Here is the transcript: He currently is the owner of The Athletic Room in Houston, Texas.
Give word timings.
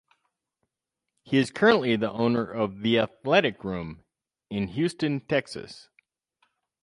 He 1.21 1.45
currently 1.45 1.91
is 1.91 1.99
the 1.99 2.11
owner 2.11 2.43
of 2.43 2.81
The 2.81 2.97
Athletic 2.97 3.63
Room 3.63 4.03
in 4.49 4.69
Houston, 4.69 5.19
Texas. 5.19 5.89